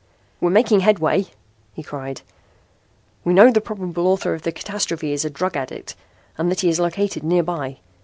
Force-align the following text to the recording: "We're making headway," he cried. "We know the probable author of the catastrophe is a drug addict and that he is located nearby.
"We're 0.39 0.49
making 0.49 0.79
headway," 0.79 1.27
he 1.73 1.83
cried. 1.83 2.21
"We 3.23 3.33
know 3.35 3.51
the 3.51 3.61
probable 3.61 4.07
author 4.07 4.33
of 4.33 4.41
the 4.41 4.51
catastrophe 4.51 5.13
is 5.13 5.23
a 5.25 5.29
drug 5.29 5.55
addict 5.55 5.93
and 6.39 6.49
that 6.49 6.61
he 6.61 6.69
is 6.69 6.79
located 6.79 7.23
nearby. 7.23 7.77